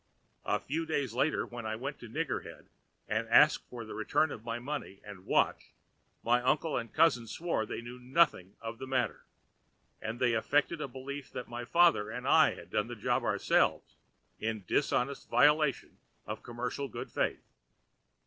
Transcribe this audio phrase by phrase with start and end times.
[0.45, 2.65] A few days later, when I went to Nigger Head
[3.07, 5.73] and asked for the return of my money and watch
[6.23, 9.25] my uncle and cousins swore they knew nothing of the matter,
[10.01, 13.95] and they affected a belief that my father and I had done the job ourselves
[14.39, 17.45] in dishonest violation of commercial good faith.